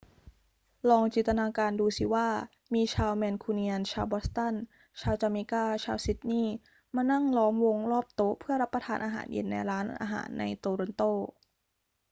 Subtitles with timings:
[0.89, 2.29] ลองจินตนาการดูสิว่า
[2.73, 4.53] มีชาวแมนคูเนียน ชาวบอสตัน
[5.01, 6.55] ชาวจาเมกา ชาวซิดนีย์
[6.95, 11.03] มานั่งล้อมวงรอบโต๊ะเพื่อรับประทานอาหารเย็นในร้านอาหารในโตรอนโต